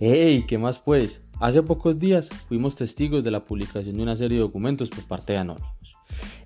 [0.00, 0.44] ¡Hey!
[0.46, 1.22] ¿Qué más pues?
[1.40, 5.32] Hace pocos días fuimos testigos de la publicación de una serie de documentos por parte
[5.32, 5.72] de Anonymous,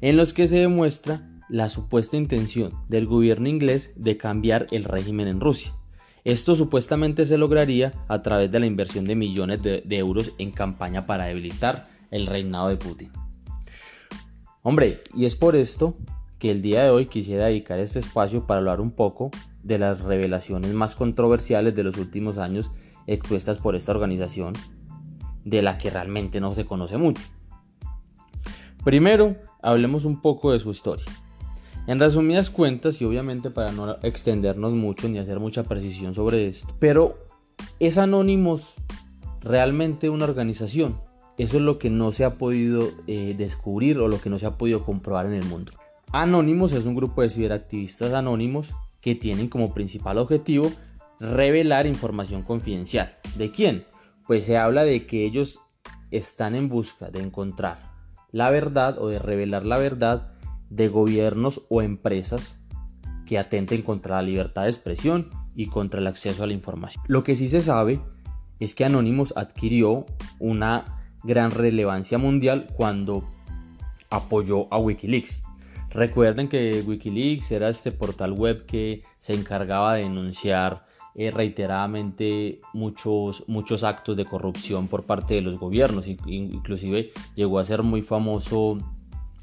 [0.01, 5.29] en los que se demuestra la supuesta intención del gobierno inglés de cambiar el régimen
[5.29, 5.75] en Rusia.
[6.25, 10.51] Esto supuestamente se lograría a través de la inversión de millones de, de euros en
[10.51, 13.11] campaña para debilitar el reinado de Putin.
[14.63, 15.95] Hombre, y es por esto
[16.39, 19.31] que el día de hoy quisiera dedicar este espacio para hablar un poco
[19.63, 22.71] de las revelaciones más controversiales de los últimos años
[23.07, 24.55] expuestas por esta organización,
[25.45, 27.23] de la que realmente no se conoce mucho.
[28.85, 31.05] Primero, hablemos un poco de su historia.
[31.87, 36.73] En resumidas cuentas, y obviamente para no extendernos mucho ni hacer mucha precisión sobre esto,
[36.79, 37.19] pero
[37.81, 38.63] ¿es Anonymous
[39.41, 41.01] realmente una organización?
[41.39, 44.47] Eso es lo que no se ha podido eh, descubrir o lo que no se
[44.47, 45.73] ha podido comprobar en el mundo.
[46.13, 50.71] Anonymous es un grupo de ciberactivistas anónimos que tienen como principal objetivo
[51.23, 53.17] revelar información confidencial.
[53.37, 53.85] ¿De quién?
[54.27, 55.61] Pues se habla de que ellos
[56.11, 57.79] están en busca de encontrar
[58.33, 60.35] la verdad o de revelar la verdad
[60.69, 62.61] de gobiernos o empresas
[63.25, 67.05] que atenten contra la libertad de expresión y contra el acceso a la información.
[67.07, 68.01] Lo que sí se sabe
[68.59, 70.07] es que Anonymous adquirió
[70.41, 70.85] una
[71.23, 73.31] gran relevancia mundial cuando
[74.11, 75.45] apoyó a Wikileaks.
[75.91, 83.45] Recuerden que Wikileaks era este portal web que se encargaba de denunciar eh, reiteradamente muchos,
[83.47, 86.07] muchos actos de corrupción por parte de los gobiernos.
[86.07, 88.79] Inclusive llegó a ser muy famoso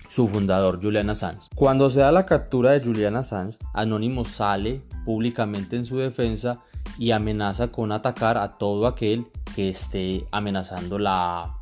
[0.10, 1.48] su fundador, Julian Assange.
[1.56, 6.64] Cuando se da la captura de Julian Assange, Anonymous sale públicamente en su defensa
[6.98, 11.60] y amenaza con atacar a todo aquel que esté amenazando la,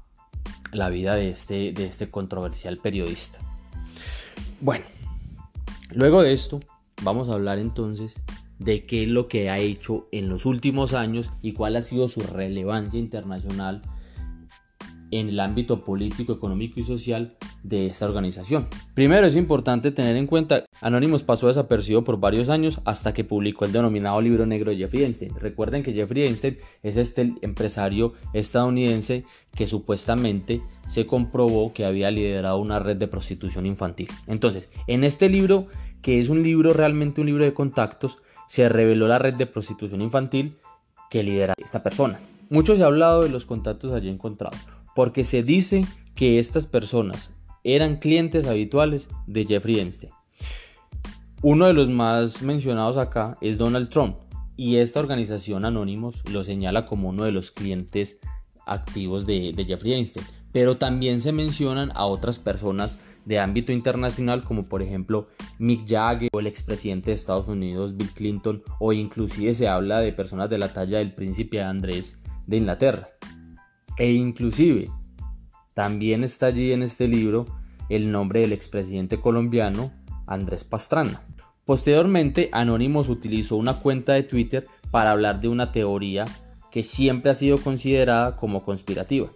[0.72, 3.39] la vida de este, de este controversial periodista.
[4.61, 4.85] Bueno,
[5.91, 6.61] luego de esto,
[7.03, 8.16] vamos a hablar entonces
[8.59, 12.08] de qué es lo que ha hecho en los últimos años y cuál ha sido
[12.08, 13.81] su relevancia internacional
[15.12, 18.67] en el ámbito político, económico y social de esta organización.
[18.94, 23.66] Primero es importante tener en cuenta, Anonymous pasó desapercibido por varios años hasta que publicó
[23.66, 25.35] el denominado libro negro de Jeffrey Einstein.
[25.35, 29.25] Recuerden que Jeffrey Einstein es este empresario estadounidense
[29.56, 34.07] que supuestamente se comprobó que había liderado una red de prostitución infantil.
[34.28, 35.67] Entonces, en este libro,
[36.01, 40.02] que es un libro realmente un libro de contactos, se reveló la red de prostitución
[40.02, 40.58] infantil
[41.09, 42.19] que lidera esta persona.
[42.50, 44.59] Mucho se ha hablado de los contactos allí encontrados,
[44.96, 45.85] porque se dice
[46.16, 47.31] que estas personas
[47.63, 50.13] eran clientes habituales de Jeffrey Epstein.
[51.41, 54.18] Uno de los más mencionados acá es Donald Trump,
[54.58, 58.18] y esta organización Anonymous lo señala como uno de los clientes
[58.66, 60.25] activos de, de Jeffrey Einstein.
[60.52, 62.97] Pero también se mencionan a otras personas
[63.28, 65.28] de ámbito internacional como por ejemplo
[65.60, 70.14] Mick Jagger o el expresidente de Estados Unidos Bill Clinton o inclusive se habla de
[70.14, 73.10] personas de la talla del príncipe Andrés de Inglaterra.
[73.98, 74.90] E inclusive
[75.74, 77.46] también está allí en este libro
[77.90, 79.92] el nombre del expresidente colombiano
[80.26, 81.22] Andrés Pastrana.
[81.66, 86.24] Posteriormente, Anonymous utilizó una cuenta de Twitter para hablar de una teoría
[86.72, 89.30] que siempre ha sido considerada como conspirativa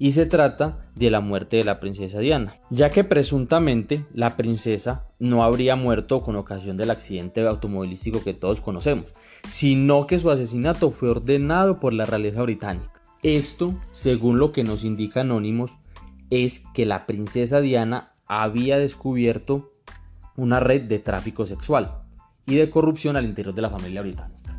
[0.00, 5.04] y se trata de la muerte de la princesa Diana, ya que presuntamente la princesa
[5.18, 9.12] no habría muerto con ocasión del accidente automovilístico que todos conocemos,
[9.46, 13.02] sino que su asesinato fue ordenado por la realeza británica.
[13.22, 15.72] Esto, según lo que nos indica Anónimos,
[16.30, 19.70] es que la princesa Diana había descubierto
[20.34, 22.04] una red de tráfico sexual
[22.46, 24.58] y de corrupción al interior de la familia británica.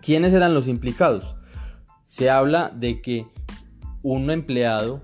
[0.00, 1.36] ¿Quiénes eran los implicados?
[2.08, 3.26] Se habla de que
[4.02, 5.02] un empleado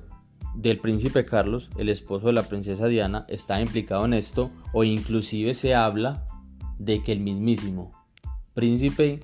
[0.55, 5.55] del príncipe Carlos, el esposo de la princesa Diana, está implicado en esto o inclusive
[5.55, 6.25] se habla
[6.79, 7.93] de que el mismísimo
[8.55, 9.21] príncipe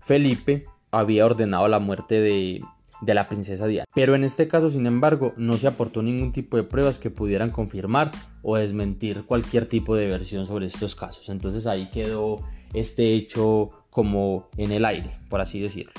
[0.00, 2.62] Felipe había ordenado la muerte de,
[3.00, 3.84] de la princesa Diana.
[3.94, 7.50] Pero en este caso, sin embargo, no se aportó ningún tipo de pruebas que pudieran
[7.50, 8.10] confirmar
[8.42, 11.28] o desmentir cualquier tipo de versión sobre estos casos.
[11.28, 12.38] Entonces ahí quedó
[12.74, 15.92] este hecho como en el aire, por así decirlo.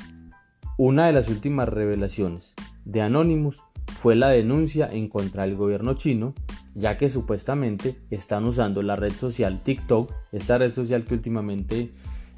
[0.77, 2.53] Una de las últimas revelaciones
[2.87, 3.57] de Anonymous
[4.01, 6.33] fue la denuncia en contra del gobierno chino,
[6.73, 11.91] ya que supuestamente están usando la red social TikTok, esta red social que últimamente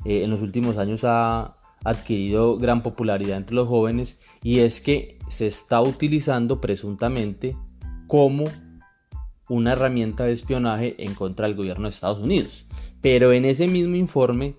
[0.05, 5.17] eh, en los últimos años ha adquirido gran popularidad entre los jóvenes y es que
[5.29, 7.55] se está utilizando presuntamente
[8.07, 8.45] como
[9.49, 12.65] una herramienta de espionaje en contra del gobierno de Estados Unidos.
[13.01, 14.55] Pero en ese mismo informe,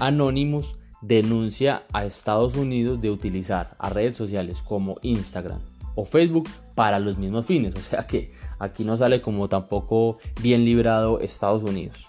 [0.00, 0.76] Anonymous
[1.06, 5.60] denuncia a Estados Unidos de utilizar a redes sociales como Instagram
[5.94, 7.74] o Facebook para los mismos fines.
[7.78, 12.06] O sea que aquí no sale como tampoco bien librado Estados Unidos.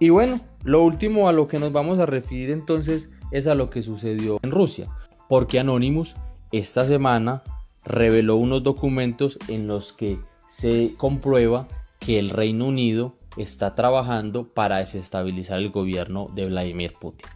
[0.00, 3.70] Y bueno, lo último a lo que nos vamos a referir entonces es a lo
[3.70, 4.88] que sucedió en Rusia.
[5.28, 6.14] porque Anonymous
[6.52, 7.42] esta semana
[7.84, 10.18] reveló unos documentos en los que
[10.52, 11.66] se comprueba
[11.98, 17.26] que el Reino Unido está trabajando para desestabilizar el gobierno de Vladimir Putin.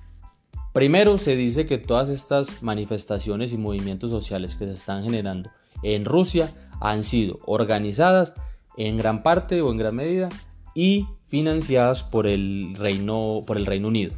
[0.79, 5.51] Primero se dice que todas estas manifestaciones y movimientos sociales que se están generando
[5.83, 8.33] en Rusia han sido organizadas
[8.77, 10.29] en gran parte o en gran medida
[10.77, 14.13] y financiadas por el Reino, por el Reino Unido.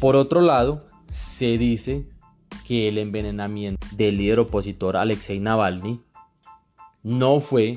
[0.00, 2.04] Por otro lado, se dice
[2.66, 5.98] que el envenenamiento del líder opositor Alexei Navalny
[7.02, 7.72] no fue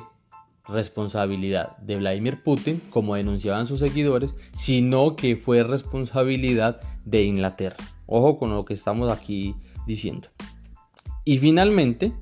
[0.68, 7.78] responsabilidad de Vladimir Putin, como denunciaban sus seguidores, sino que fue responsabilidad de Inglaterra.
[8.06, 9.56] Ojo con lo que estamos aquí
[9.86, 10.28] diciendo.
[11.26, 12.14] Y finalmente,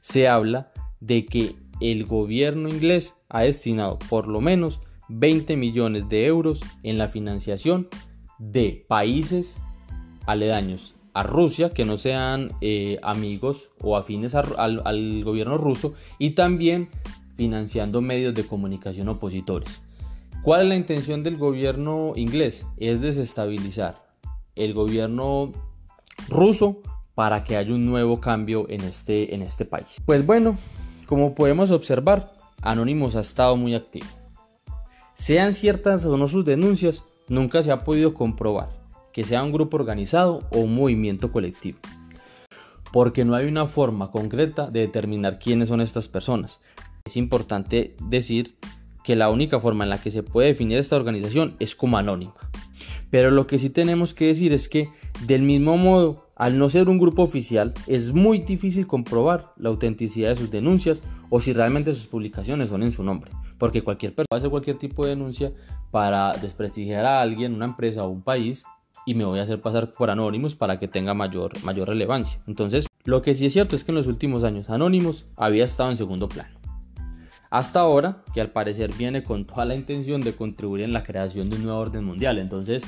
[0.00, 6.26] se habla de que el gobierno inglés ha destinado por lo menos 20 millones de
[6.26, 7.88] euros en la financiación
[8.38, 9.62] de países
[10.26, 16.30] aledaños a Rusia que no sean eh, amigos o afines al, al gobierno ruso y
[16.30, 16.88] también
[17.36, 19.82] financiando medios de comunicación opositores.
[20.42, 22.66] ¿Cuál es la intención del gobierno inglés?
[22.76, 24.02] Es desestabilizar
[24.54, 25.52] el gobierno
[26.28, 26.80] ruso
[27.14, 29.86] para que haya un nuevo cambio en este, en este país.
[30.06, 30.56] Pues bueno,
[31.06, 32.30] como podemos observar,
[32.62, 34.06] Anonymous ha estado muy activo.
[35.14, 38.78] Sean ciertas o no sus denuncias, nunca se ha podido comprobar
[39.12, 41.78] que sea un grupo organizado o un movimiento colectivo.
[42.92, 46.60] Porque no hay una forma concreta de determinar quiénes son estas personas.
[47.04, 48.56] Es importante decir
[49.08, 52.34] que la única forma en la que se puede definir esta organización es como anónima.
[53.10, 54.90] Pero lo que sí tenemos que decir es que
[55.26, 60.28] del mismo modo, al no ser un grupo oficial, es muy difícil comprobar la autenticidad
[60.28, 63.30] de sus denuncias o si realmente sus publicaciones son en su nombre.
[63.56, 65.54] Porque cualquier persona hacer cualquier tipo de denuncia
[65.90, 68.64] para desprestigiar a alguien, una empresa o un país
[69.06, 72.42] y me voy a hacer pasar por Anonymous para que tenga mayor, mayor relevancia.
[72.46, 75.90] Entonces, lo que sí es cierto es que en los últimos años Anonymous había estado
[75.90, 76.57] en segundo plano.
[77.50, 81.48] Hasta ahora, que al parecer viene con toda la intención de contribuir en la creación
[81.48, 82.38] de un nuevo orden mundial.
[82.38, 82.82] Entonces,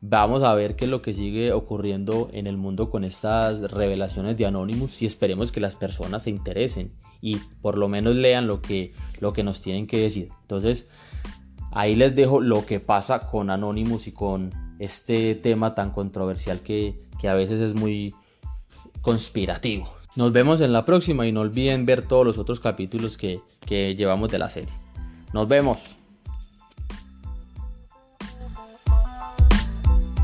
[0.00, 4.36] vamos a ver qué es lo que sigue ocurriendo en el mundo con estas revelaciones
[4.36, 8.62] de Anonymous y esperemos que las personas se interesen y por lo menos lean lo
[8.62, 10.30] que, lo que nos tienen que decir.
[10.42, 10.86] Entonces,
[11.72, 16.96] ahí les dejo lo que pasa con Anonymous y con este tema tan controversial que,
[17.20, 18.14] que a veces es muy
[19.02, 19.88] conspirativo.
[20.16, 23.94] Nos vemos en la próxima y no olviden ver todos los otros capítulos que, que
[23.94, 24.72] llevamos de la serie.
[25.34, 25.95] Nos vemos.